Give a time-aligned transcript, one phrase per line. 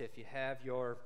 [0.00, 0.98] if you have your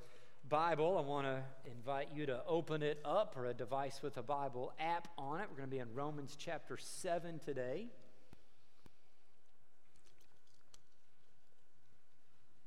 [0.49, 4.23] Bible, I want to invite you to open it up or a device with a
[4.23, 5.49] Bible app on it.
[5.51, 7.89] We're going to be in Romans chapter 7 today.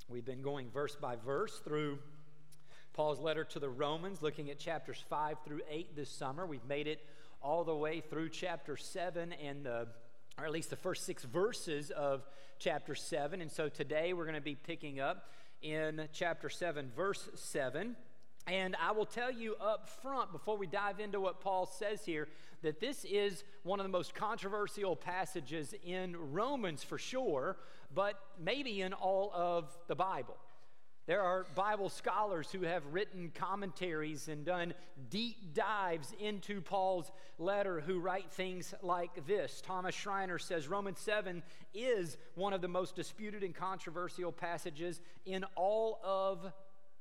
[0.07, 1.97] We've been going verse by verse through
[2.93, 6.45] Paul's letter to the Romans, looking at chapters 5 through 8 this summer.
[6.45, 6.99] We've made it
[7.41, 9.87] all the way through chapter 7 and the
[10.37, 12.23] or at least the first six verses of
[12.57, 13.41] chapter 7.
[13.41, 15.29] And so today we're going to be picking up
[15.61, 17.95] in chapter 7, verse 7.
[18.47, 22.27] And I will tell you up front before we dive into what Paul says here
[22.63, 27.57] that this is one of the most controversial passages in Romans for sure,
[27.93, 30.37] but maybe in all of the Bible.
[31.07, 34.75] There are Bible scholars who have written commentaries and done
[35.09, 39.61] deep dives into Paul's letter who write things like this.
[39.65, 41.41] Thomas Schreiner says Romans 7
[41.73, 46.53] is one of the most disputed and controversial passages in all of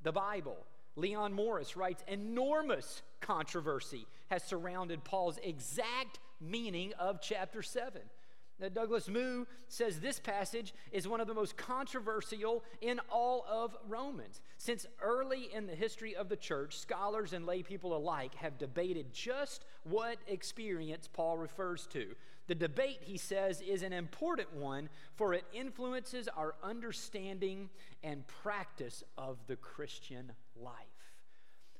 [0.02, 0.56] the Bible.
[0.96, 8.00] Leon Morris writes enormous controversy has surrounded Paul's exact meaning of chapter 7.
[8.68, 14.42] Douglas Moo says this passage is one of the most controversial in all of Romans.
[14.58, 19.14] Since early in the history of the church, scholars and lay people alike have debated
[19.14, 22.14] just what experience Paul refers to.
[22.48, 27.70] The debate, he says, is an important one, for it influences our understanding
[28.02, 30.74] and practice of the Christian life.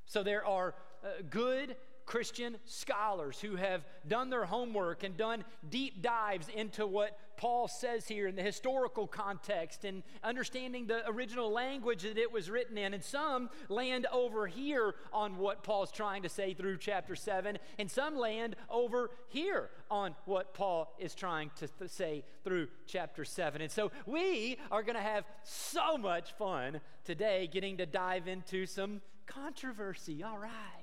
[0.06, 1.76] So there are uh, good
[2.10, 8.08] Christian scholars who have done their homework and done deep dives into what Paul says
[8.08, 12.94] here in the historical context and understanding the original language that it was written in.
[12.94, 17.88] And some land over here on what Paul's trying to say through chapter 7, and
[17.88, 23.62] some land over here on what Paul is trying to th- say through chapter 7.
[23.62, 28.66] And so we are going to have so much fun today getting to dive into
[28.66, 30.24] some controversy.
[30.24, 30.79] All right.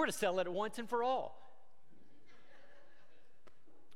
[0.00, 1.36] We're to sell it once and for all.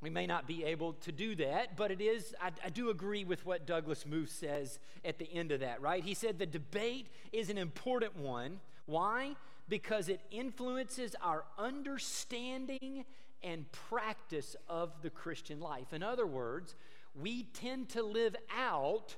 [0.03, 3.25] We may not be able to do that, but it is, I, I, do agree
[3.25, 6.05] with what Douglas Moo says at the end of that, right?
[6.05, 8.61] He said the debate is an important one.
[8.85, 9.35] Why?
[9.67, 13.07] Because it influences our understanding
[13.43, 15.95] and practice of the Christian life.
[15.95, 16.75] In other words,
[17.19, 19.17] we tend to live out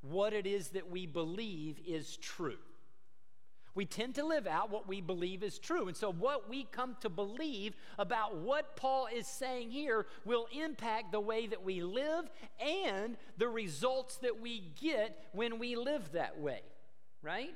[0.00, 2.58] what it is that we believe is true.
[3.76, 5.86] We tend to live out what we believe is true.
[5.86, 11.12] And so, what we come to believe about what Paul is saying here will impact
[11.12, 12.24] the way that we live
[12.58, 16.62] and the results that we get when we live that way,
[17.22, 17.54] right?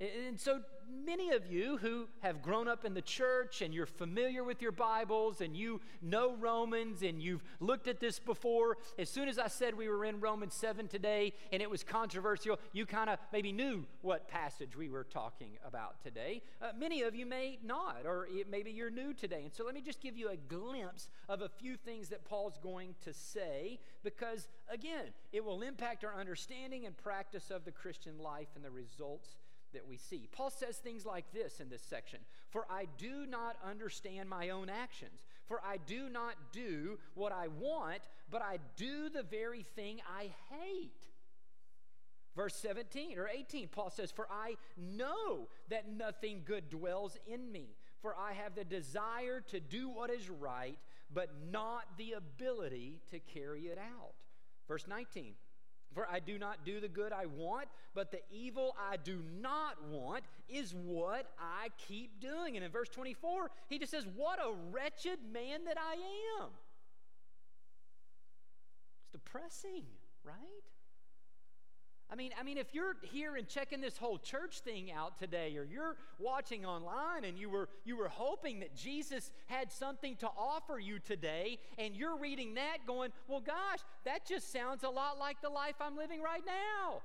[0.00, 0.60] And so,
[1.04, 4.70] many of you who have grown up in the church and you're familiar with your
[4.70, 9.48] Bibles and you know Romans and you've looked at this before, as soon as I
[9.48, 13.50] said we were in Romans 7 today and it was controversial, you kind of maybe
[13.50, 16.42] knew what passage we were talking about today.
[16.62, 19.42] Uh, many of you may not, or maybe you're new today.
[19.42, 22.58] And so, let me just give you a glimpse of a few things that Paul's
[22.62, 28.16] going to say because, again, it will impact our understanding and practice of the Christian
[28.20, 29.37] life and the results
[29.72, 30.28] that we see.
[30.32, 32.20] Paul says things like this in this section
[32.50, 37.48] For I do not understand my own actions, for I do not do what I
[37.48, 40.92] want, but I do the very thing I hate.
[42.36, 47.74] Verse 17 or 18, Paul says, For I know that nothing good dwells in me,
[48.00, 50.78] for I have the desire to do what is right,
[51.12, 54.14] but not the ability to carry it out.
[54.68, 55.32] Verse 19,
[55.94, 59.82] for I do not do the good I want, but the evil I do not
[59.90, 62.56] want is what I keep doing.
[62.56, 65.94] And in verse 24, he just says, What a wretched man that I
[66.42, 66.50] am.
[69.00, 69.84] It's depressing,
[70.24, 70.34] right?
[72.10, 75.54] I mean, I mean, if you're here and checking this whole church thing out today,
[75.56, 80.28] or you're watching online and you were you were hoping that Jesus had something to
[80.28, 85.18] offer you today, and you're reading that going, well, gosh, that just sounds a lot
[85.18, 87.02] like the life I'm living right now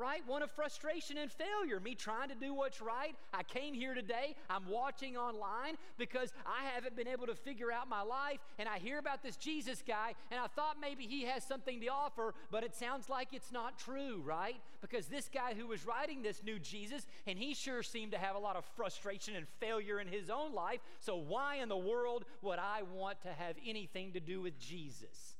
[0.00, 0.26] right?
[0.26, 3.14] One of frustration and failure, me trying to do what's right.
[3.34, 7.88] I came here today, I'm watching online because I haven't been able to figure out
[7.88, 11.44] my life, and I hear about this Jesus guy, and I thought maybe he has
[11.44, 14.56] something to offer, but it sounds like it's not true, right?
[14.80, 18.36] Because this guy who was writing this new Jesus, and he sure seemed to have
[18.36, 22.24] a lot of frustration and failure in his own life, so why in the world
[22.40, 25.36] would I want to have anything to do with Jesus?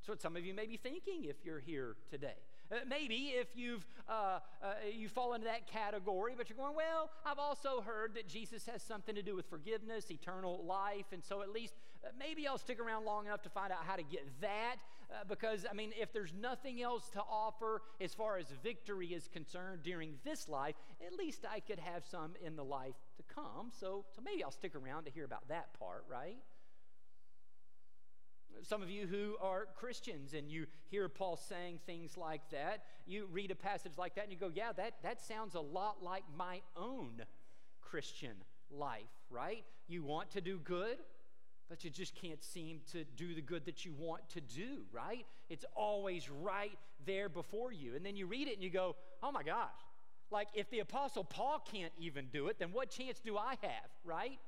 [0.00, 2.32] That's what some of you may be thinking if you're here today.
[2.72, 7.10] Uh, maybe if you've uh, uh, you fall into that category, but you're going, well,
[7.26, 11.42] I've also heard that Jesus has something to do with forgiveness, eternal life, and so
[11.42, 14.26] at least uh, maybe I'll stick around long enough to find out how to get
[14.40, 14.76] that.
[15.10, 19.28] Uh, because, I mean, if there's nothing else to offer as far as victory is
[19.32, 23.72] concerned during this life, at least I could have some in the life to come.
[23.78, 26.38] So, so maybe I'll stick around to hear about that part, right?
[28.62, 33.26] Some of you who are Christians and you hear Paul saying things like that, you
[33.32, 36.24] read a passage like that and you go, yeah, that, that sounds a lot like
[36.36, 37.22] my own
[37.80, 38.34] Christian
[38.70, 39.64] life, right?
[39.88, 40.98] You want to do good,
[41.68, 45.24] but you just can't seem to do the good that you want to do, right?
[45.48, 47.96] It's always right there before you.
[47.96, 49.68] And then you read it and you go, oh my gosh,
[50.30, 53.90] like if the Apostle Paul can't even do it, then what chance do I have,
[54.04, 54.38] right?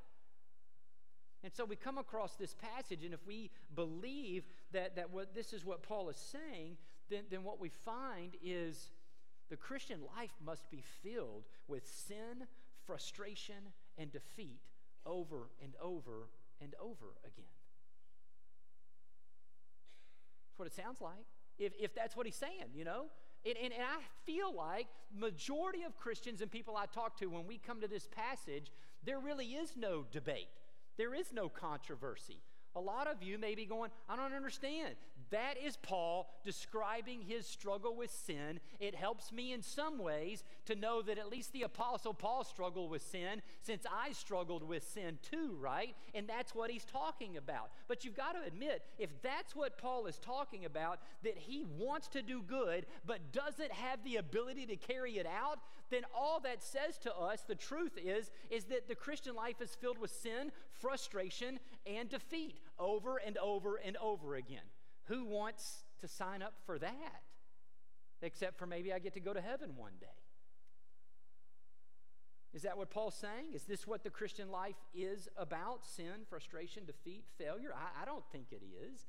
[1.44, 5.53] And so we come across this passage, and if we believe that, that what this
[5.53, 6.77] is what Paul is saying,
[7.11, 8.91] then, then what we find is
[9.50, 12.47] the Christian life must be filled with sin,
[12.87, 14.61] frustration, and defeat
[15.05, 16.29] over and over
[16.61, 17.44] and over again.
[20.47, 21.27] That's what it sounds like.
[21.59, 23.06] If, if that's what he's saying, you know?
[23.44, 27.47] And, and, and I feel like majority of Christians and people I talk to, when
[27.47, 28.71] we come to this passage,
[29.05, 30.49] there really is no debate.
[31.03, 32.39] There is no controversy.
[32.77, 34.95] A lot of you may be going, I don't understand.
[35.31, 38.61] That is Paul describing his struggle with sin.
[38.79, 42.89] It helps me in some ways to know that at least the Apostle Paul struggled
[42.89, 45.97] with sin since I struggled with sin too, right?
[46.15, 47.71] And that's what he's talking about.
[47.89, 52.07] But you've got to admit, if that's what Paul is talking about, that he wants
[52.09, 55.59] to do good but doesn't have the ability to carry it out,
[55.91, 59.75] then all that says to us, the truth is, is that the Christian life is
[59.75, 64.67] filled with sin, frustration, and defeat over and over and over again.
[65.05, 67.23] Who wants to sign up for that?
[68.20, 70.06] Except for maybe I get to go to heaven one day.
[72.52, 73.55] Is that what Paul's saying?
[73.55, 75.87] Is this what the Christian life is about?
[75.87, 77.73] Sin, frustration, defeat, failure?
[77.75, 79.06] I, I don't think it is.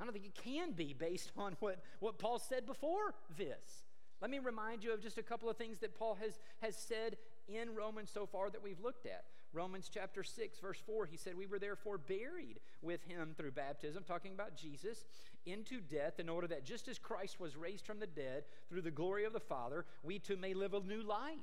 [0.00, 3.84] I don't think it can be based on what, what Paul said before this.
[4.20, 7.16] Let me remind you of just a couple of things that Paul has, has said
[7.48, 9.24] in Romans so far that we've looked at.
[9.52, 14.02] Romans chapter 6, verse 4, he said, We were therefore buried with him through baptism,
[14.06, 15.04] talking about Jesus,
[15.44, 18.90] into death, in order that just as Christ was raised from the dead through the
[18.90, 21.36] glory of the Father, we too may live a new life.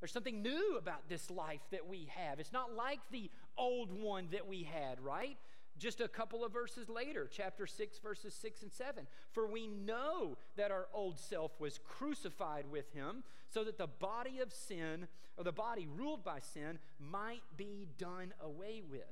[0.00, 2.40] There's something new about this life that we have.
[2.40, 5.36] It's not like the old one that we had, right?
[5.82, 9.04] Just a couple of verses later, chapter 6, verses 6 and 7.
[9.32, 14.38] For we know that our old self was crucified with him, so that the body
[14.38, 19.02] of sin, or the body ruled by sin, might be done away with.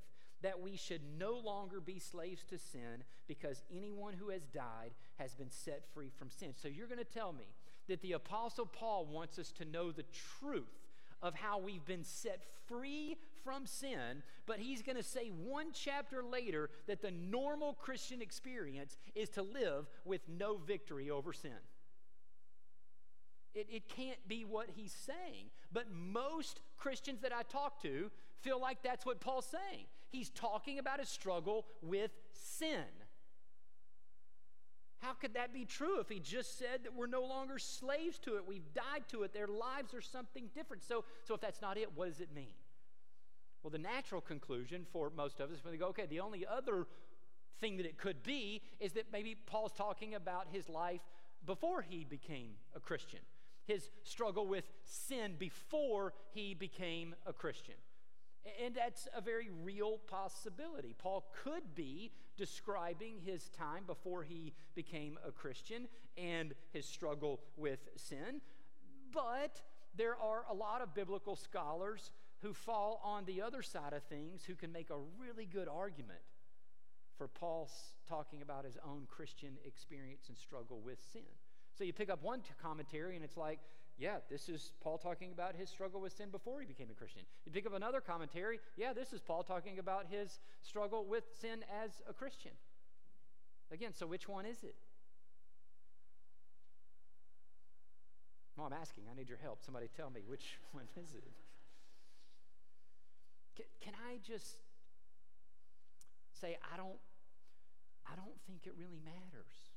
[0.43, 5.35] That we should no longer be slaves to sin, because anyone who has died has
[5.35, 6.51] been set free from sin.
[6.55, 7.47] So you're going to tell me
[7.89, 10.05] that the Apostle Paul wants us to know the
[10.39, 10.80] truth
[11.23, 16.23] of how we've been set free from sin, but he's going to say one chapter
[16.23, 21.53] later that the normal Christian experience is to live with no victory over sin.
[23.55, 25.47] It, it can't be what he's saying.
[25.73, 29.87] But most Christians that I talk to feel like that's what Paul's saying.
[30.09, 32.85] He's talking about a struggle with sin.
[35.01, 38.37] How could that be true if he just said that we're no longer slaves to
[38.37, 38.47] it?
[38.47, 39.33] We've died to it.
[39.33, 40.85] Their lives are something different.
[40.85, 42.53] So, so if that's not it, what does it mean?
[43.63, 46.87] Well, the natural conclusion for most of us, when they go, okay, the only other
[47.61, 51.01] thing that it could be is that maybe Paul's talking about his life
[51.45, 53.21] before he became a Christian,
[53.67, 57.75] his struggle with sin before he became a Christian.
[58.65, 60.95] And that's a very real possibility.
[60.99, 67.81] Paul could be describing his time before he became a Christian and his struggle with
[67.97, 68.41] sin.
[69.13, 69.61] But
[69.95, 74.43] there are a lot of biblical scholars who fall on the other side of things
[74.43, 76.21] who can make a really good argument
[77.19, 77.69] for Paul
[78.09, 81.21] talking about his own Christian experience and struggle with sin.
[81.77, 83.59] So you pick up one commentary and it's like,
[84.01, 87.23] yeah, this is Paul talking about his struggle with sin before he became a Christian.
[87.45, 91.63] You pick up another commentary, yeah, this is Paul talking about his struggle with sin
[91.85, 92.53] as a Christian.
[93.71, 94.75] Again, so which one is it?
[98.57, 99.05] Well, I'm asking.
[99.11, 99.63] I need your help.
[99.63, 101.25] Somebody tell me which one is it?
[103.57, 104.57] Can, can I just
[106.33, 106.99] say I don't
[108.11, 109.70] I don't think it really matters.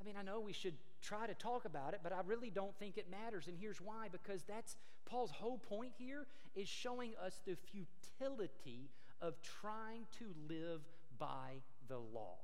[0.00, 2.74] I mean, I know we should try to talk about it, but I really don't
[2.78, 3.48] think it matters.
[3.48, 8.88] And here's why because that's Paul's whole point here is showing us the futility
[9.20, 10.80] of trying to live
[11.18, 12.36] by the law.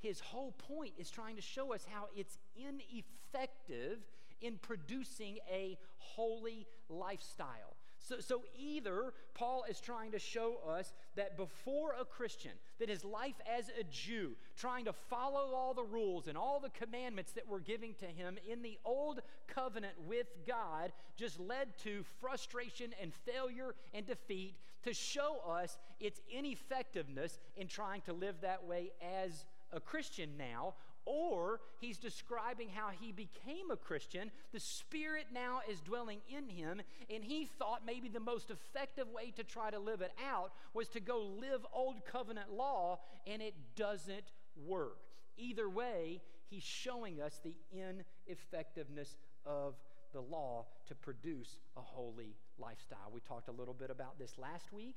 [0.00, 3.98] His whole point is trying to show us how it's ineffective
[4.40, 7.76] in producing a holy lifestyle.
[8.06, 13.04] So, so either Paul is trying to show us that before a Christian, that his
[13.04, 17.48] life as a Jew, trying to follow all the rules and all the commandments that
[17.48, 23.12] were giving to him in the old covenant with God, just led to frustration and
[23.12, 29.44] failure and defeat, to show us its ineffectiveness in trying to live that way as
[29.72, 30.74] a Christian now,
[31.06, 34.30] or he's describing how he became a Christian.
[34.52, 39.32] The Spirit now is dwelling in him, and he thought maybe the most effective way
[39.36, 43.54] to try to live it out was to go live Old Covenant law, and it
[43.76, 44.32] doesn't
[44.66, 44.98] work.
[45.38, 49.74] Either way, he's showing us the ineffectiveness of
[50.12, 53.10] the law to produce a holy lifestyle.
[53.12, 54.96] We talked a little bit about this last week.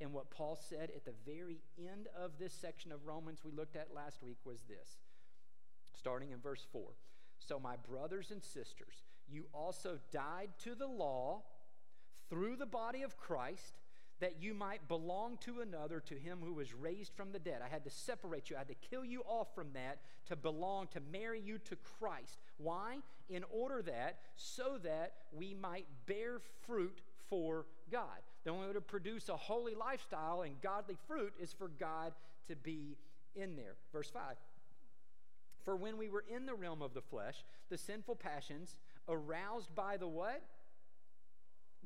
[0.00, 3.74] And what Paul said at the very end of this section of Romans we looked
[3.74, 4.96] at last week was this
[5.98, 6.82] starting in verse 4.
[7.38, 11.42] So, my brothers and sisters, you also died to the law
[12.30, 13.74] through the body of Christ
[14.20, 17.60] that you might belong to another, to him who was raised from the dead.
[17.64, 20.88] I had to separate you, I had to kill you off from that to belong,
[20.88, 22.38] to marry you to Christ.
[22.56, 22.98] Why?
[23.28, 27.00] In order that, so that we might bear fruit
[27.30, 28.18] for God.
[28.44, 32.12] The only way to produce a holy lifestyle and godly fruit is for God
[32.48, 32.96] to be
[33.36, 33.74] in there.
[33.92, 34.22] Verse 5
[35.68, 39.98] for when we were in the realm of the flesh, the sinful passions aroused by
[39.98, 40.42] the what?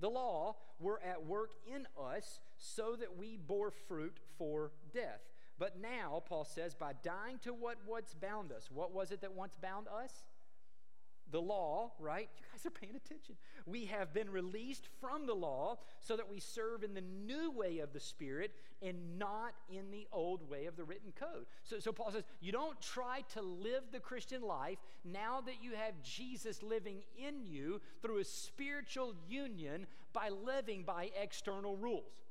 [0.01, 5.23] The law were at work in us so that we bore fruit for death.
[5.59, 9.33] But now, Paul says, by dying to what once bound us, what was it that
[9.33, 10.23] once bound us?
[11.33, 12.29] The law, right?
[12.39, 13.35] You guys are paying attention.
[13.67, 17.79] We have been released from the law so that we serve in the new way
[17.79, 21.47] of the Spirit and not in the old way of the written code.
[21.65, 25.73] So, so Paul says, you don't try to live the Christian life now that you
[25.73, 32.23] have Jesus living in you through a spiritual union by living by external rules.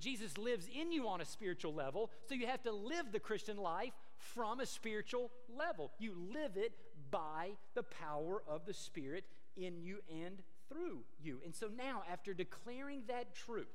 [0.00, 3.56] Jesus lives in you on a spiritual level, so you have to live the Christian
[3.56, 5.92] life from a spiritual level.
[5.98, 6.72] You live it
[7.10, 9.24] by the power of the Spirit
[9.56, 11.40] in you and through you.
[11.44, 13.66] And so now, after declaring that truth,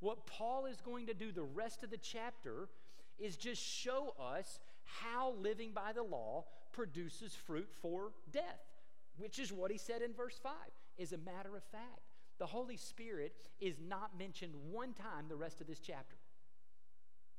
[0.00, 2.68] what Paul is going to do the rest of the chapter
[3.18, 8.60] is just show us how living by the law produces fruit for death,
[9.18, 10.52] which is what he said in verse 5.
[11.00, 12.00] As a matter of fact,
[12.38, 16.16] the Holy Spirit is not mentioned one time the rest of this chapter.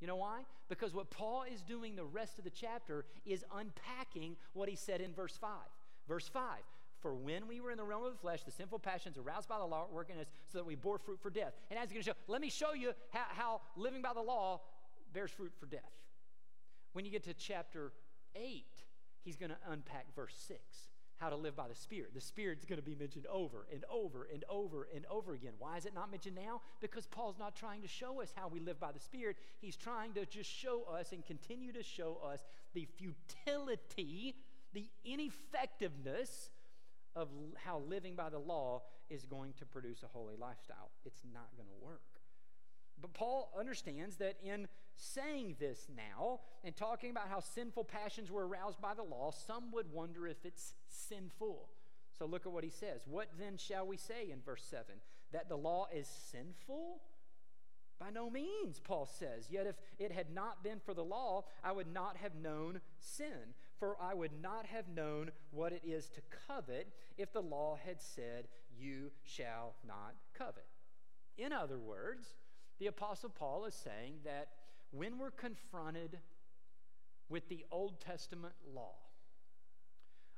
[0.01, 0.41] You know why?
[0.67, 4.99] Because what Paul is doing the rest of the chapter is unpacking what he said
[4.99, 5.51] in verse 5.
[6.07, 6.57] Verse 5
[7.01, 9.59] For when we were in the realm of the flesh, the sinful passions aroused by
[9.59, 11.53] the law were working us so that we bore fruit for death.
[11.69, 14.21] And as he's going to show, let me show you how, how living by the
[14.21, 14.61] law
[15.13, 15.91] bears fruit for death.
[16.93, 17.93] When you get to chapter
[18.35, 18.65] 8,
[19.23, 20.59] he's going to unpack verse 6
[21.21, 22.15] how to live by the Spirit.
[22.15, 25.53] The Spirit's going to be mentioned over and over and over and over again.
[25.59, 26.61] Why is it not mentioned now?
[26.81, 29.37] Because Paul's not trying to show us how we live by the Spirit.
[29.59, 32.39] He's trying to just show us and continue to show us
[32.73, 34.35] the futility,
[34.73, 36.49] the ineffectiveness
[37.15, 40.89] of how living by the law is going to produce a holy lifestyle.
[41.05, 42.01] It's not going to work.
[42.99, 44.67] But Paul understands that in
[45.01, 49.71] saying this now and talking about how sinful passions were aroused by the law, some
[49.71, 51.69] would wonder if it's sinful.
[52.17, 53.01] So look at what he says.
[53.07, 54.85] What then shall we say in verse 7?
[55.31, 57.01] That the law is sinful?
[57.99, 59.47] By no means, Paul says.
[59.49, 63.55] Yet if it had not been for the law, I would not have known sin.
[63.79, 68.01] For I would not have known what it is to covet if the law had
[68.01, 70.67] said, You shall not covet.
[71.37, 72.35] In other words,
[72.79, 74.49] the Apostle Paul is saying that
[74.91, 76.19] when we're confronted
[77.29, 78.95] with the Old Testament law,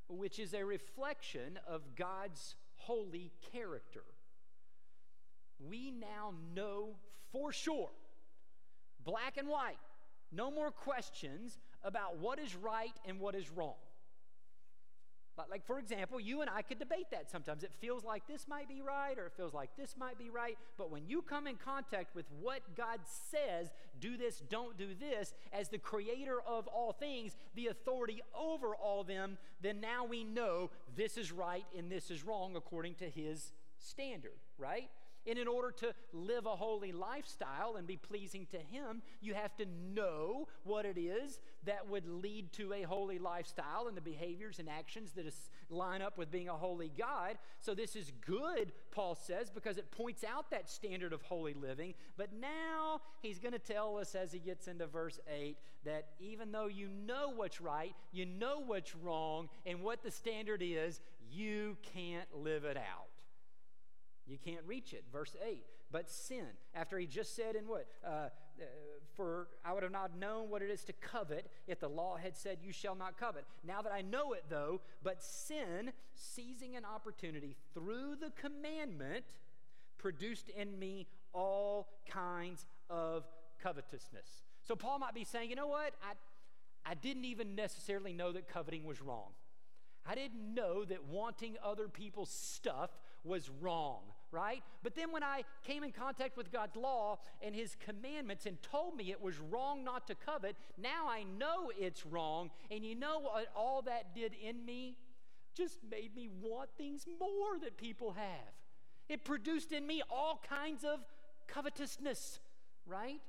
[0.07, 4.03] which is a reflection of God's holy character,
[5.60, 6.95] we now know
[7.31, 7.89] for sure,
[9.03, 9.77] black and white,
[10.31, 13.75] no more questions about what is right and what is wrong.
[15.50, 17.63] Like, for example, you and I could debate that sometimes.
[17.63, 20.58] It feels like this might be right or it feels like this might be right.
[20.78, 25.34] But when you come in contact with what God says, do this, don't do this,
[25.52, 30.70] as the creator of all things, the authority over all them, then now we know
[30.96, 34.90] this is right and this is wrong according to his standard, right?
[35.27, 39.56] And in order to live a holy lifestyle and be pleasing to Him, you have
[39.58, 44.60] to know what it is that would lead to a holy lifestyle and the behaviors
[44.60, 45.25] and actions that
[45.70, 47.38] line up with being a holy God.
[47.62, 51.94] So, this is good, Paul says, because it points out that standard of holy living.
[52.18, 56.51] But now he's going to tell us as he gets into verse 8 that even
[56.51, 61.01] though you know what's right, you know what's wrong, and what the standard is,
[61.32, 63.12] you can't live it out.
[64.25, 65.03] You can't reach it.
[65.12, 65.63] Verse 8.
[65.92, 67.86] But sin, after he just said in what?
[68.06, 68.65] Uh, uh,
[69.15, 72.36] for I would have not known what it is to covet if the law had
[72.36, 73.46] said, You shall not covet.
[73.65, 79.25] Now that I know it, though, but sin, seizing an opportunity through the commandment,
[79.98, 83.25] produced in me all kinds of
[83.62, 84.44] covetousness.
[84.63, 85.94] So Paul might be saying, You know what?
[86.01, 86.13] I,
[86.89, 89.30] I didn't even necessarily know that coveting was wrong.
[90.06, 92.89] I didn't know that wanting other people's stuff
[93.24, 94.01] was wrong,
[94.32, 94.63] right?
[94.84, 98.96] But then when I came in contact with God's law and His commandments and told
[98.96, 102.51] me it was wrong not to covet, now I know it's wrong.
[102.70, 104.98] And you know what all that did in me?
[105.56, 108.53] Just made me want things more that people have.
[109.08, 111.00] It produced in me all kinds of
[111.48, 112.39] covetousness,
[112.86, 113.22] right?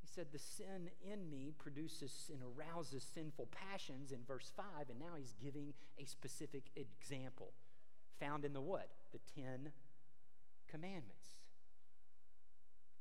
[0.00, 4.98] He said, The sin in me produces and arouses sinful passions in verse 5, and
[4.98, 7.52] now he's giving a specific example
[8.20, 8.88] found in the what?
[9.12, 9.72] The Ten
[10.70, 11.28] Commandments.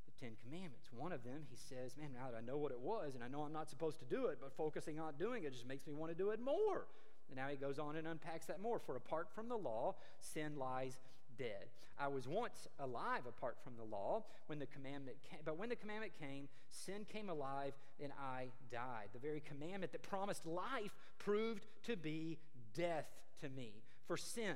[0.05, 0.88] The Ten Commandments.
[0.91, 3.27] One of them, he says, Man, now that I know what it was, and I
[3.27, 5.93] know I'm not supposed to do it, but focusing on doing it just makes me
[5.93, 6.88] want to do it more.
[7.29, 8.79] And now he goes on and unpacks that more.
[8.79, 11.00] For apart from the law, sin lies
[11.38, 11.67] dead.
[12.00, 15.75] I was once alive apart from the law when the commandment came, but when the
[15.75, 19.09] commandment came, sin came alive and I died.
[19.13, 22.38] The very commandment that promised life proved to be
[22.75, 23.07] death
[23.41, 23.71] to me.
[24.05, 24.55] For sin,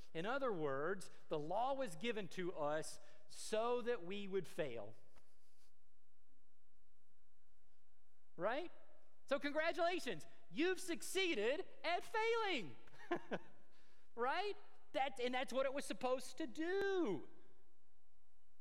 [0.13, 2.99] In other words, the law was given to us
[3.29, 4.89] so that we would fail.
[8.37, 8.71] Right?
[9.29, 12.71] So, congratulations, you've succeeded at failing.
[14.15, 14.53] right?
[14.93, 17.21] That, and that's what it was supposed to do.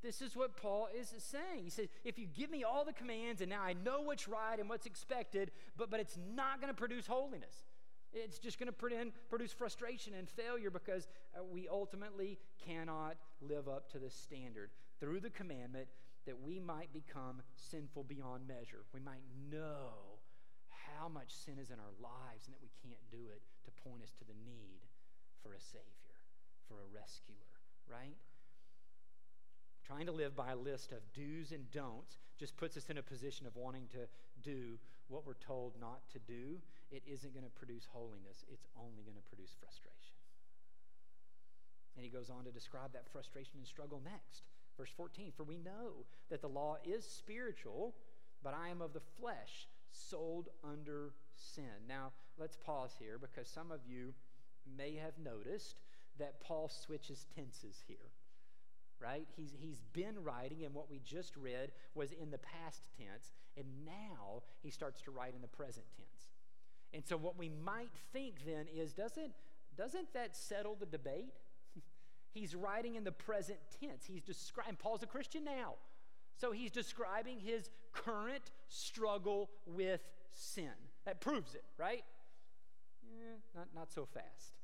[0.02, 1.64] This is what Paul is saying.
[1.64, 4.58] He says, if you give me all the commands and now I know what's right
[4.58, 7.54] and what's expected, but, but it's not going to produce holiness.
[8.12, 13.90] It's just going to produce frustration and failure because uh, we ultimately cannot live up
[13.92, 14.70] to the standard.
[14.98, 15.88] Through the commandment,
[16.26, 18.84] that we might become sinful beyond measure.
[18.92, 20.20] We might know
[20.68, 24.02] how much sin is in our lives and that we can't do it to point
[24.02, 24.84] us to the need
[25.42, 26.00] for a Savior
[26.68, 27.50] for a rescuer,
[27.90, 28.16] right?
[29.84, 33.02] Trying to live by a list of do's and don'ts just puts us in a
[33.02, 34.06] position of wanting to
[34.42, 34.78] do
[35.10, 36.56] what we're told not to do.
[36.90, 40.16] It isn't going to produce holiness, it's only going to produce frustration.
[41.96, 44.42] And he goes on to describe that frustration and struggle next.
[44.78, 47.94] Verse 14 For we know that the law is spiritual,
[48.42, 51.86] but I am of the flesh, sold under sin.
[51.88, 54.14] Now, let's pause here because some of you
[54.76, 55.80] may have noticed
[56.18, 58.10] that Paul switches tenses here,
[59.00, 59.26] right?
[59.36, 63.84] He's, he's been writing, and what we just read was in the past tense, and
[63.84, 66.28] now he starts to write in the present tense.
[66.92, 69.32] And so, what we might think then is doesn't,
[69.76, 71.34] doesn't that settle the debate?
[72.32, 74.04] he's writing in the present tense.
[74.04, 75.74] He's describing, Paul's a Christian now.
[76.36, 80.00] So, he's describing his current struggle with
[80.32, 80.72] sin.
[81.04, 82.02] That proves it, right?
[83.04, 84.54] Eh, not, not so fast.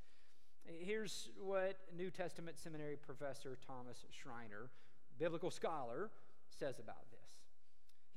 [0.65, 4.71] Here's what New Testament seminary professor Thomas Schreiner,
[5.19, 6.11] biblical scholar,
[6.51, 7.16] says about this.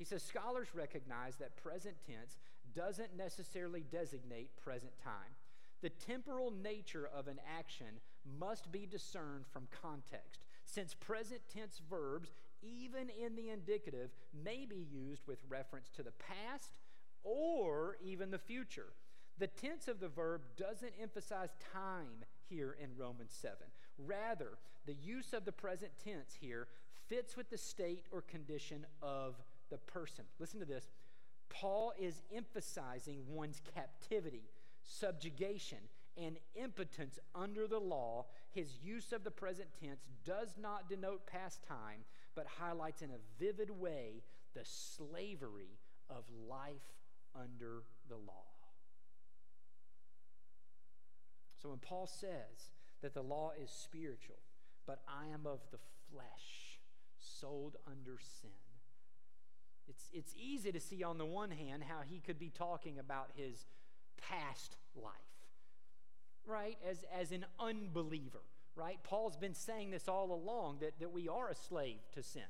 [0.00, 2.38] He says scholars recognize that present tense
[2.74, 5.36] doesn't necessarily designate present time.
[5.82, 8.00] The temporal nature of an action
[8.38, 12.30] must be discerned from context, since present tense verbs,
[12.62, 14.08] even in the indicative,
[14.42, 16.72] may be used with reference to the past
[17.22, 18.94] or even the future.
[19.36, 23.58] The tense of the verb doesn't emphasize time here in Romans 7.
[23.98, 24.52] Rather,
[24.86, 26.68] the use of the present tense here
[27.06, 29.34] fits with the state or condition of
[29.70, 30.24] the person.
[30.38, 30.88] Listen to this.
[31.48, 34.44] Paul is emphasizing one's captivity,
[34.82, 35.78] subjugation,
[36.16, 38.26] and impotence under the law.
[38.52, 42.04] His use of the present tense does not denote past time,
[42.34, 44.22] but highlights in a vivid way
[44.54, 45.78] the slavery
[46.08, 46.94] of life
[47.34, 48.46] under the law.
[51.62, 54.38] So when Paul says that the law is spiritual,
[54.86, 55.78] but I am of the
[56.10, 56.80] flesh,
[57.18, 58.50] sold under sin,
[59.90, 63.30] it's, it's easy to see on the one hand how he could be talking about
[63.34, 63.66] his
[64.28, 65.12] past life,
[66.46, 66.78] right?
[66.88, 68.42] As, as an unbeliever,
[68.76, 68.98] right?
[69.02, 72.42] Paul's been saying this all along that, that we are a slave to sin.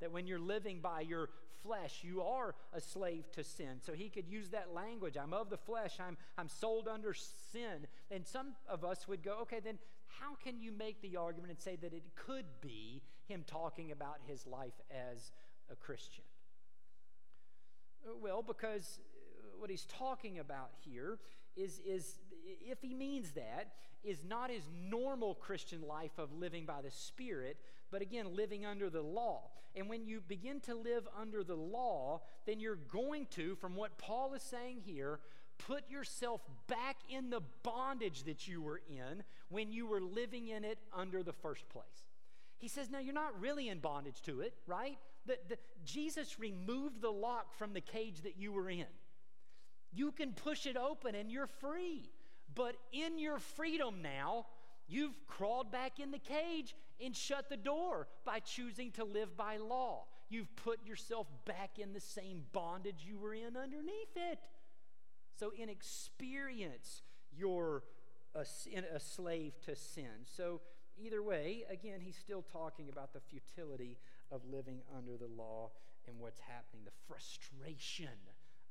[0.00, 1.28] That when you're living by your
[1.62, 3.80] flesh, you are a slave to sin.
[3.82, 7.86] So he could use that language I'm of the flesh, I'm, I'm sold under sin.
[8.10, 9.78] And some of us would go, okay, then
[10.20, 14.16] how can you make the argument and say that it could be him talking about
[14.26, 15.30] his life as
[15.70, 16.24] a Christian?
[18.22, 21.18] Well, because uh, what he's talking about here
[21.56, 23.72] is, is if he means that,
[24.04, 27.56] is not his normal Christian life of living by the Spirit,
[27.90, 29.50] but again, living under the law.
[29.74, 33.98] And when you begin to live under the law, then you're going to, from what
[33.98, 35.20] Paul is saying here,
[35.58, 40.64] put yourself back in the bondage that you were in when you were living in
[40.64, 41.84] it under the first place.
[42.58, 44.98] He says, No, you're not really in bondage to it, right?
[45.26, 48.86] The, Jesus removed the lock from the cage that you were in.
[49.92, 52.10] You can push it open and you're free.
[52.54, 54.46] But in your freedom now,
[54.88, 59.56] you've crawled back in the cage and shut the door by choosing to live by
[59.56, 60.04] law.
[60.28, 64.38] You've put yourself back in the same bondage you were in underneath it.
[65.38, 67.02] So, in experience,
[67.36, 67.82] you're
[68.34, 68.44] a,
[68.94, 70.24] a slave to sin.
[70.24, 70.62] So,
[70.98, 73.98] either way, again, he's still talking about the futility
[74.30, 75.70] of living under the law
[76.06, 78.18] and what's happening, the frustration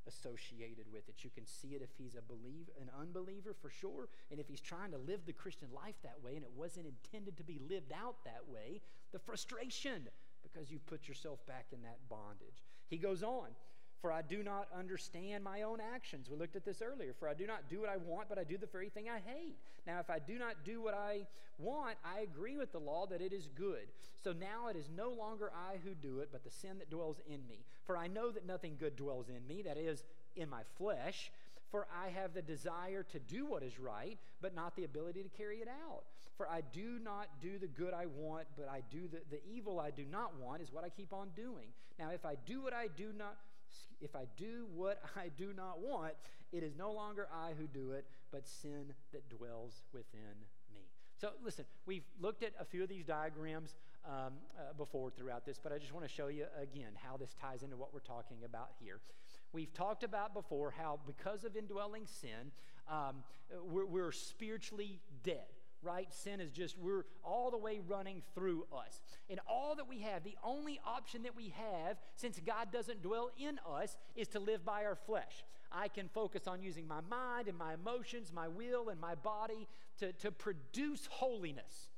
[0.08, 1.24] associated with it.
[1.24, 4.62] You can see it if he's a believer, an unbeliever for sure, and if he's
[4.62, 7.91] trying to live the Christian life that way and it wasn't intended to be lived
[7.91, 10.08] out that way, the frustration
[10.44, 12.63] because you put yourself back in that bondage.
[12.88, 13.50] He goes on,
[14.06, 16.30] for I do not understand my own actions.
[16.30, 17.15] We looked at this earlier.
[17.20, 19.18] For I do not do what I want, but I do the very thing I
[19.18, 19.56] hate.
[19.88, 21.26] Now, if I do not do what I
[21.58, 23.88] want, I agree with the law that it is good.
[24.24, 27.18] So now it is no longer I who do it, but the sin that dwells
[27.26, 27.65] in me.
[27.88, 30.04] For I know that nothing good dwells in me, that is,
[30.36, 31.32] in my flesh.
[31.72, 35.30] For I have the desire to do what is right, but not the ability to
[35.30, 36.04] carry it out.
[36.38, 39.80] For I do not do the good I want, but I do the, the evil
[39.80, 41.70] I do not want, is what I keep on doing.
[41.98, 43.36] Now, if I do what I do not
[44.02, 46.14] if I do what I do not want,
[46.52, 50.36] it is no longer I who do it, but sin that dwells within
[50.74, 50.82] me.
[51.18, 55.60] So, listen, we've looked at a few of these diagrams um, uh, before throughout this,
[55.62, 58.38] but I just want to show you again how this ties into what we're talking
[58.46, 59.00] about here.
[59.54, 62.52] We've talked about before how, because of indwelling sin,
[62.90, 63.24] um,
[63.64, 65.46] we're, we're spiritually dead
[65.86, 66.12] right?
[66.12, 69.00] Sin is just, we're all the way running through us.
[69.30, 73.32] And all that we have, the only option that we have, since God doesn't dwell
[73.38, 75.44] in us, is to live by our flesh.
[75.72, 79.68] I can focus on using my mind and my emotions, my will and my body
[80.00, 81.90] to, to produce holiness.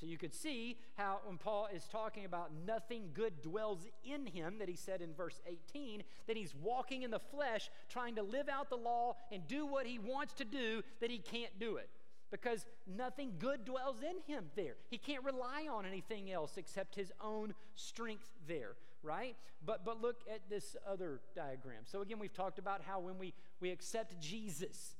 [0.00, 4.58] So you could see how when Paul is talking about nothing good dwells in him,
[4.58, 8.48] that he said in verse 18, that he's walking in the flesh, trying to live
[8.50, 11.88] out the law and do what he wants to do, that he can't do it.
[12.30, 14.74] Because nothing good dwells in him there.
[14.90, 19.36] He can't rely on anything else except his own strength there, right?
[19.64, 21.82] But but look at this other diagram.
[21.84, 24.96] So again, we've talked about how when we, we accept Jesus,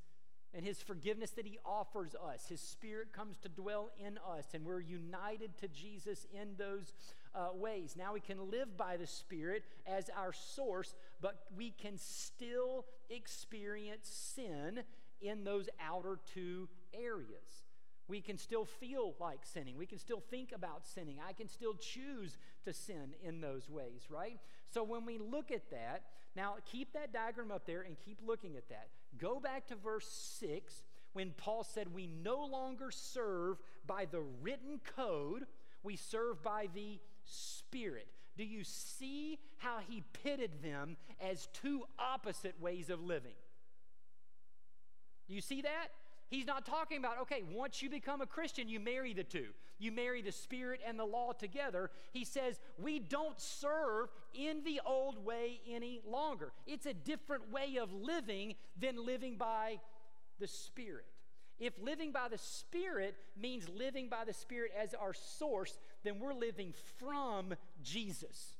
[0.56, 2.46] and his forgiveness that he offers us.
[2.48, 6.94] His spirit comes to dwell in us, and we're united to Jesus in those
[7.34, 7.94] uh, ways.
[7.96, 14.08] Now we can live by the Spirit as our source, but we can still experience
[14.08, 14.82] sin
[15.20, 17.64] in those outer two areas.
[18.08, 19.76] We can still feel like sinning.
[19.76, 21.18] We can still think about sinning.
[21.26, 24.38] I can still choose to sin in those ways, right?
[24.70, 26.02] So when we look at that,
[26.36, 28.88] now keep that diagram up there and keep looking at that.
[29.18, 30.06] Go back to verse
[30.38, 30.82] 6
[31.14, 35.46] when Paul said, We no longer serve by the written code,
[35.82, 38.06] we serve by the Spirit.
[38.36, 43.32] Do you see how he pitted them as two opposite ways of living?
[45.28, 45.88] Do you see that?
[46.28, 49.46] He's not talking about, okay, once you become a Christian, you marry the two.
[49.78, 51.90] You marry the Spirit and the law together.
[52.12, 56.52] He says, we don't serve in the old way any longer.
[56.66, 59.78] It's a different way of living than living by
[60.40, 61.04] the Spirit.
[61.60, 66.34] If living by the Spirit means living by the Spirit as our source, then we're
[66.34, 68.55] living from Jesus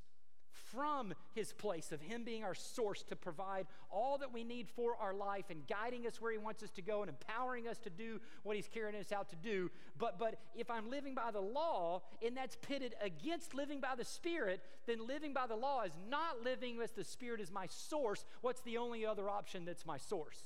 [0.77, 4.95] from his place of him being our source to provide all that we need for
[4.97, 7.89] our life and guiding us where he wants us to go and empowering us to
[7.89, 9.71] do what he's carrying us out to do.
[9.99, 14.05] But but if i'm living by the law and that's pitted against living by the
[14.05, 18.25] spirit then living by the law is not living as the spirit is my source.
[18.41, 20.41] What's the only other option that's my source?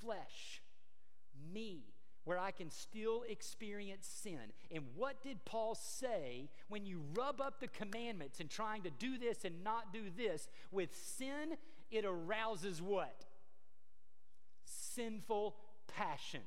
[0.00, 0.62] Flesh.
[1.52, 1.95] Me
[2.26, 4.52] where I can still experience sin.
[4.74, 9.16] And what did Paul say when you rub up the commandments and trying to do
[9.16, 10.48] this and not do this?
[10.72, 11.56] With sin,
[11.88, 13.24] it arouses what?
[14.64, 15.54] Sinful
[15.86, 16.42] passions.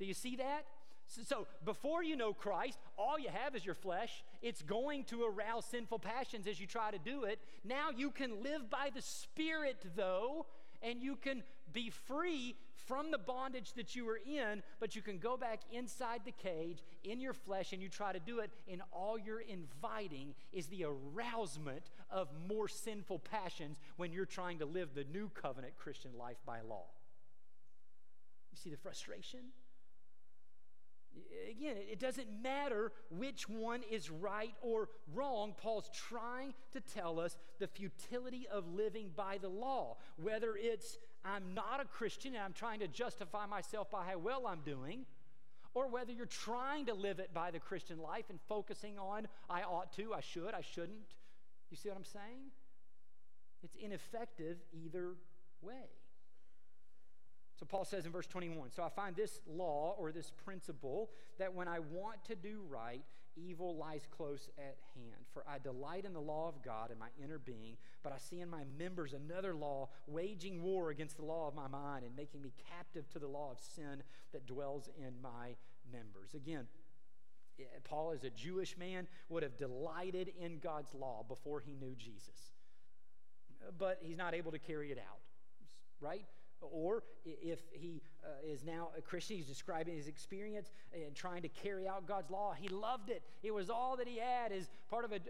[0.00, 0.64] Do you see that?
[1.06, 4.24] So, before you know Christ, all you have is your flesh.
[4.42, 7.38] It's going to arouse sinful passions as you try to do it.
[7.64, 10.46] Now you can live by the Spirit, though,
[10.82, 12.56] and you can be free
[12.88, 16.82] from the bondage that you were in, but you can go back inside the cage
[17.04, 20.84] in your flesh and you try to do it, and all you're inviting is the
[20.84, 26.38] arousement of more sinful passions when you're trying to live the new covenant Christian life
[26.46, 26.86] by law.
[28.50, 29.40] You see the frustration?
[31.50, 35.54] Again, it doesn't matter which one is right or wrong.
[35.56, 39.96] Paul's trying to tell us the futility of living by the law.
[40.16, 44.46] Whether it's I'm not a Christian and I'm trying to justify myself by how well
[44.46, 45.04] I'm doing,
[45.74, 49.62] or whether you're trying to live it by the Christian life and focusing on I
[49.62, 51.14] ought to, I should, I shouldn't.
[51.70, 52.50] You see what I'm saying?
[53.62, 55.14] It's ineffective either
[55.60, 55.90] way.
[57.58, 61.54] So Paul says in verse 21 So I find this law or this principle that
[61.54, 63.02] when I want to do right,
[63.36, 65.24] evil lies close at hand.
[65.32, 68.40] For I delight in the law of God in my inner being, but I see
[68.40, 72.42] in my members another law waging war against the law of my mind and making
[72.42, 75.56] me captive to the law of sin that dwells in my
[75.92, 76.34] members.
[76.34, 76.66] Again,
[77.58, 81.94] eh, Paul, as a Jewish man, would have delighted in God's law before he knew
[81.96, 82.52] Jesus.
[83.76, 85.18] But he's not able to carry it out,
[86.00, 86.24] right?
[86.60, 91.48] Or if he uh, is now a Christian, he's describing his experience and trying to
[91.48, 92.52] carry out God's law.
[92.52, 93.22] He loved it.
[93.42, 95.22] It was all that he had as part of an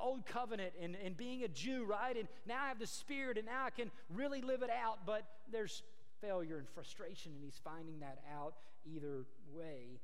[0.00, 2.16] old covenant and, and being a Jew, right?
[2.16, 5.00] And now I have the Spirit and now I can really live it out.
[5.04, 5.82] But there's
[6.22, 8.54] failure and frustration, and he's finding that out
[8.86, 10.00] either way.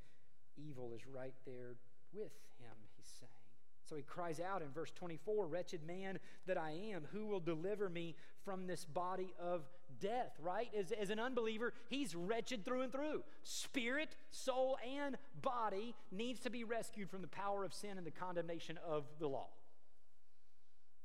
[0.56, 1.76] Evil is right there
[2.12, 3.30] with him, he's saying.
[3.88, 7.88] So he cries out in verse 24 Wretched man that I am, who will deliver
[7.88, 9.62] me from this body of
[10.00, 10.68] death, right?
[10.78, 13.22] As, as an unbeliever, he's wretched through and through.
[13.42, 18.10] Spirit, soul, and body needs to be rescued from the power of sin and the
[18.10, 19.48] condemnation of the law.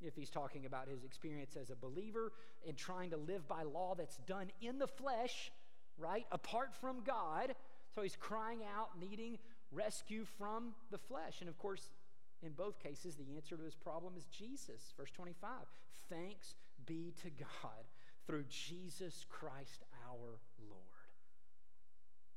[0.02, 2.32] If he's talking about his experience as a believer
[2.66, 5.50] and trying to live by law that's done in the flesh,
[5.98, 6.26] right?
[6.30, 7.54] Apart from God.
[7.94, 9.38] So he's crying out, needing
[9.72, 11.40] rescue from the flesh.
[11.40, 11.90] And of course,
[12.42, 14.92] in both cases, the answer to his problem is Jesus.
[14.96, 15.50] Verse 25
[16.10, 16.54] Thanks
[16.86, 17.84] be to God
[18.26, 20.84] through Jesus Christ our Lord.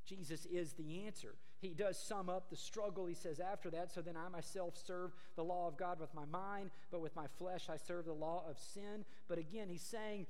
[0.06, 1.36] Jesus is the answer.
[1.60, 3.92] He does sum up the struggle, he says after that.
[3.92, 7.28] So then I myself serve the law of God with my mind, but with my
[7.38, 9.06] flesh I serve the law of sin.
[9.28, 10.28] But again, he's saying,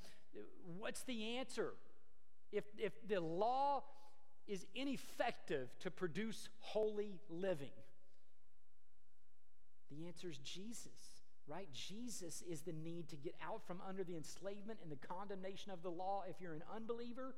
[0.78, 1.74] what's the answer?
[2.52, 3.84] If, if the law
[4.48, 7.76] is ineffective to produce holy living,
[9.91, 11.16] the answer is Jesus
[11.48, 11.68] right?
[11.74, 15.82] Jesus is the need to get out from under the enslavement and the condemnation of
[15.82, 17.36] the law if you're an unbeliever.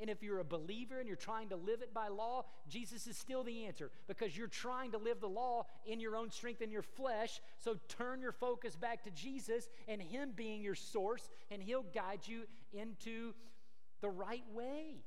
[0.00, 3.18] And if you're a believer and you're trying to live it by law, Jesus is
[3.18, 6.72] still the answer because you're trying to live the law in your own strength and
[6.72, 7.38] your flesh.
[7.58, 12.20] So turn your focus back to Jesus and Him being your source, and He'll guide
[12.24, 13.34] you into
[14.00, 15.04] the right way.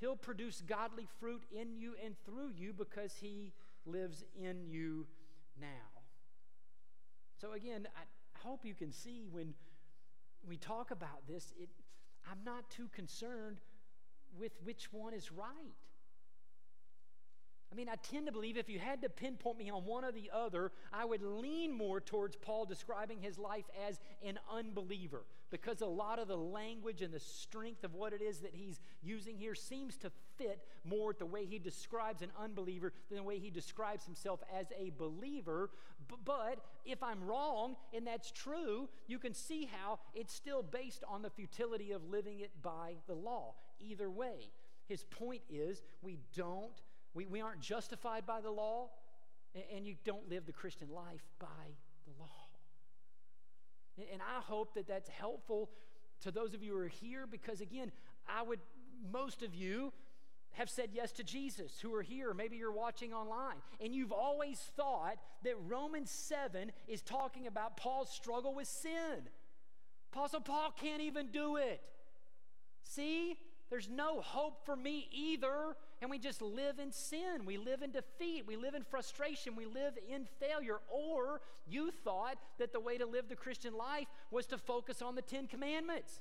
[0.00, 3.52] He'll produce godly fruit in you and through you because He
[3.84, 5.06] lives in you
[5.60, 5.95] now.
[7.40, 9.54] So, again, I hope you can see when
[10.48, 11.68] we talk about this, it,
[12.30, 13.58] I'm not too concerned
[14.38, 15.74] with which one is right.
[17.70, 20.12] I mean, I tend to believe if you had to pinpoint me on one or
[20.12, 25.80] the other, I would lean more towards Paul describing his life as an unbeliever because
[25.80, 29.36] a lot of the language and the strength of what it is that he's using
[29.36, 33.50] here seems to fit more the way he describes an unbeliever than the way he
[33.50, 35.70] describes himself as a believer.
[36.24, 41.22] But if I'm wrong and that's true, you can see how it's still based on
[41.22, 43.54] the futility of living it by the law.
[43.80, 44.50] Either way,
[44.88, 46.80] his point is we don't
[47.16, 48.90] we, we aren't justified by the law,
[49.54, 51.46] and, and you don't live the Christian life by
[52.04, 52.46] the law.
[53.96, 55.70] And, and I hope that that's helpful
[56.20, 57.90] to those of you who are here because, again,
[58.28, 58.60] I would,
[59.10, 59.92] most of you,
[60.52, 62.32] have said yes to Jesus who are here.
[62.32, 63.56] Maybe you're watching online.
[63.80, 69.28] And you've always thought that Romans 7 is talking about Paul's struggle with sin.
[70.12, 71.82] Apostle Paul can't even do it.
[72.84, 73.38] See?
[73.68, 75.76] There's no hope for me either.
[76.02, 77.46] And we just live in sin.
[77.46, 78.44] We live in defeat.
[78.46, 79.56] We live in frustration.
[79.56, 80.80] We live in failure.
[80.90, 85.14] Or you thought that the way to live the Christian life was to focus on
[85.14, 86.20] the Ten Commandments,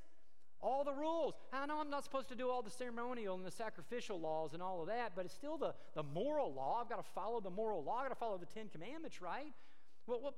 [0.61, 1.33] all the rules.
[1.51, 4.63] I know I'm not supposed to do all the ceremonial and the sacrificial laws and
[4.63, 6.79] all of that, but it's still the, the moral law.
[6.81, 7.97] I've got to follow the moral law.
[7.97, 9.51] I've got to follow the Ten Commandments, right?
[10.07, 10.35] Well, well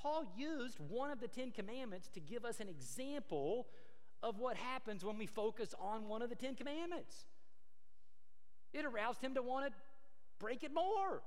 [0.00, 3.66] Paul used one of the Ten Commandments to give us an example
[4.22, 7.26] of what happens when we focus on one of the Ten Commandments.
[8.78, 9.72] It aroused him to want to
[10.38, 11.22] break it more.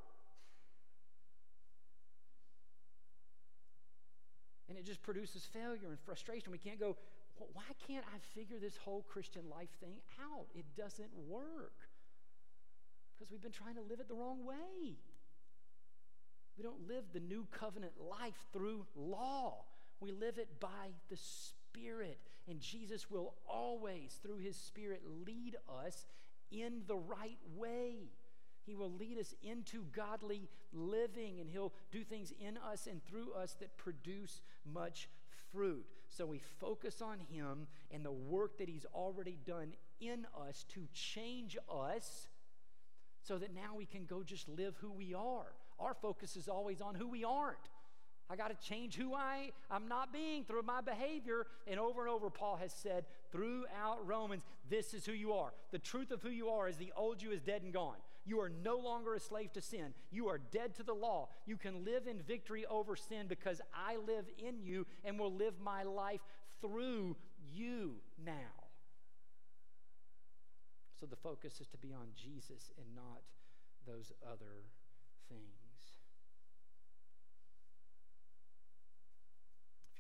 [4.70, 6.52] And it just produces failure and frustration.
[6.52, 6.96] We can't go,
[7.38, 10.46] well, why can't I figure this whole Christian life thing out?
[10.56, 11.74] It doesn't work.
[13.14, 14.96] Because we've been trying to live it the wrong way.
[16.58, 19.66] We don't live the new covenant life through law,
[20.00, 22.20] we live it by the Spirit.
[22.48, 26.06] And Jesus will always, through His Spirit, lead us
[26.52, 28.10] in the right way.
[28.66, 33.34] He will lead us into godly living, and He'll do things in us and through
[33.34, 35.10] us that produce much
[35.52, 35.86] fruit.
[36.10, 40.88] So we focus on Him and the work that He's already done in us to
[40.94, 42.28] change us
[43.24, 45.54] so that now we can go just live who we are.
[45.80, 47.58] Our focus is always on who we aren't.
[48.32, 51.48] I got to change who I I'm not being through my behavior.
[51.67, 55.54] And over and over, Paul has said throughout Romans, this is who you are.
[55.72, 57.98] The truth of who you are is the old you is dead and gone.
[58.26, 59.94] You are no longer a slave to sin.
[60.12, 61.30] You are dead to the law.
[61.46, 65.56] You can live in victory over sin because I live in you and will live
[65.62, 66.22] my life
[66.62, 67.17] through
[67.54, 68.32] you now.
[71.00, 73.22] So the focus is to be on Jesus and not
[73.88, 74.70] those other
[75.28, 75.61] things.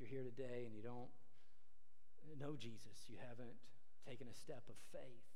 [0.01, 1.13] You're here today and you don't
[2.41, 3.53] know Jesus, you haven't
[4.01, 5.29] taken a step of faith,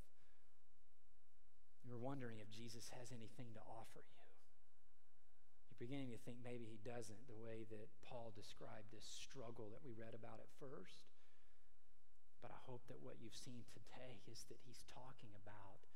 [1.86, 4.26] you're wondering if Jesus has anything to offer you.
[5.70, 9.86] You're beginning to think maybe he doesn't, the way that Paul described this struggle that
[9.86, 11.14] we read about at first.
[12.42, 15.86] But I hope that what you've seen today is that he's talking about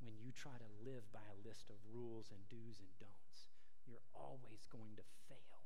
[0.00, 3.52] when you try to live by a list of rules and do's and don'ts,
[3.84, 5.61] you're always going to fail.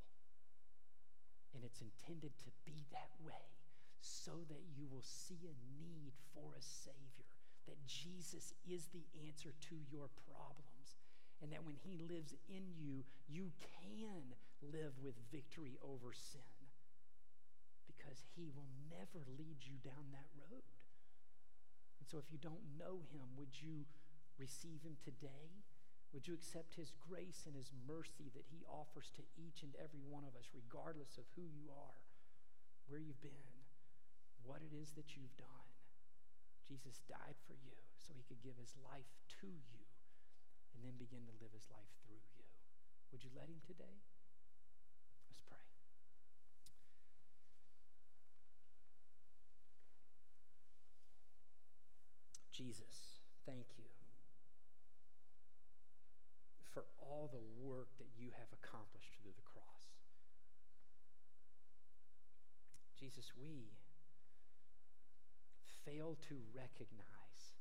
[1.57, 3.49] And it's intended to be that way
[3.97, 7.25] so that you will see a need for a Savior,
[7.65, 11.01] that Jesus is the answer to your problems,
[11.41, 16.45] and that when He lives in you, you can live with victory over sin
[17.89, 20.61] because He will never lead you down that road.
[21.97, 23.81] And so, if you don't know Him, would you
[24.37, 25.65] receive Him today?
[26.13, 30.01] Would you accept His grace and His mercy that He offers to each and every
[30.01, 32.01] one of us, regardless of who you are,
[32.87, 33.53] where you've been,
[34.41, 35.69] what it is that you've done?
[36.65, 39.11] Jesus died for you so He could give His life
[39.43, 39.83] to you
[40.73, 42.43] and then begin to live His life through you.
[43.11, 43.99] Would you let Him today?
[45.29, 45.59] Let's pray.
[52.51, 53.85] Jesus, thank you
[56.73, 56.83] for
[57.27, 59.91] the work that you have accomplished through the cross.
[62.97, 63.71] Jesus, we
[65.85, 67.55] fail to recognize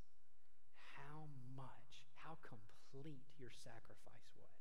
[0.97, 4.57] how much, how complete your sacrifice was.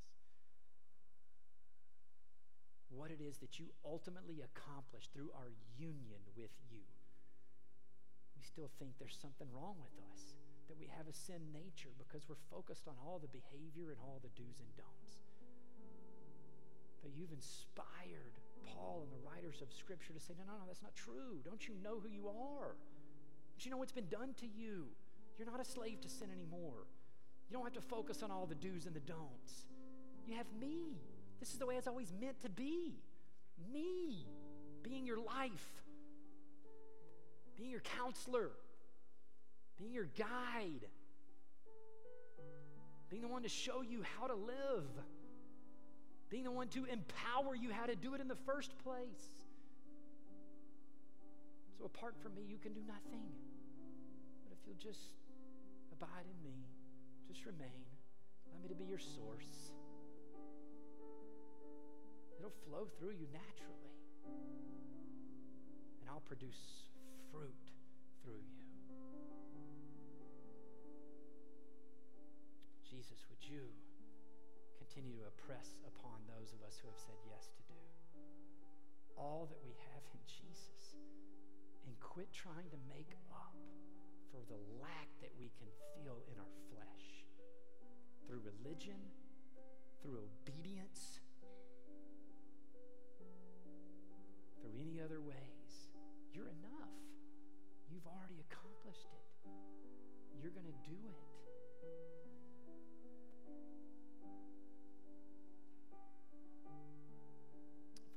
[2.90, 6.86] What it is that you ultimately accomplished through our union with you.
[8.38, 10.36] We still think there's something wrong with us
[10.68, 14.20] that we have a sin nature because we're focused on all the behavior and all
[14.22, 15.22] the do's and don'ts.
[17.02, 20.82] But you've inspired Paul and the writers of Scripture to say, no, no, no, that's
[20.82, 21.40] not true.
[21.46, 22.74] Don't you know who you are?
[22.74, 24.90] Don't you know what's been done to you?
[25.38, 26.90] You're not a slave to sin anymore.
[27.50, 29.66] You don't have to focus on all the do's and the don'ts.
[30.28, 30.98] You have me.
[31.40, 32.96] This is the way it's always meant to be.
[33.72, 34.26] Me
[34.84, 35.84] being your life,
[37.56, 38.52] being your counselor,
[39.78, 40.88] being your guide,
[43.10, 44.88] being the one to show you how to live,
[46.30, 49.36] being the one to empower you how to do it in the first place.
[51.78, 53.24] So, apart from me, you can do nothing.
[54.44, 55.14] But if you'll just
[55.92, 56.56] abide in me,
[57.28, 57.86] just remain,
[58.48, 59.74] allow me to be your source,
[62.40, 63.92] it'll flow through you naturally.
[66.02, 66.90] And I'll produce
[67.32, 67.54] fruit
[68.24, 68.65] through you.
[73.56, 73.72] You
[74.76, 77.80] continue to oppress upon those of us who have said yes to do
[79.16, 81.00] all that we have in Jesus
[81.88, 83.56] and quit trying to make up
[84.28, 87.24] for the lack that we can feel in our flesh
[88.28, 89.00] through religion,
[90.04, 91.24] through obedience,
[94.60, 95.72] through any other ways.
[96.36, 96.92] You're enough.
[97.88, 99.28] You've already accomplished it.
[100.44, 101.35] You're going to do it.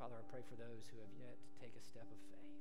[0.09, 2.57] Father, I pray for those who have yet to take a step of faith,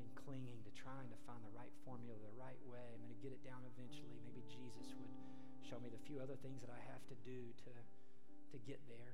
[0.00, 2.80] been clinging to trying to find the right formula, the right way.
[2.80, 4.16] I'm going to get it down eventually.
[4.24, 5.12] Maybe Jesus would
[5.60, 9.12] show me the few other things that I have to do to, to get there.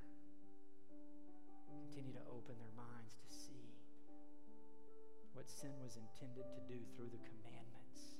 [1.91, 3.75] Continue to open their minds to see
[5.35, 8.15] what sin was intended to do through the commandments,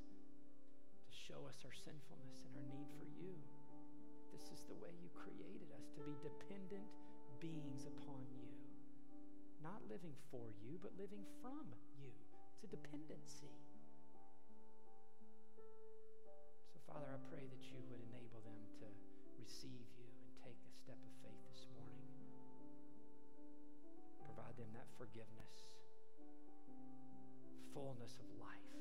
[1.07, 3.39] to show us our sinfulness and our need for you.
[4.35, 6.91] This is the way you created us to be dependent
[7.41, 8.51] beings upon you.
[9.63, 12.11] Not living for you, but living from you.
[12.55, 13.55] It's a dependency.
[16.71, 18.87] So, Father, I pray that you would enable them to
[19.39, 22.07] receive you and take a step of faith this morning.
[24.27, 25.55] Provide them that forgiveness,
[27.75, 28.75] fullness of life,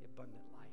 [0.00, 0.64] the abundant life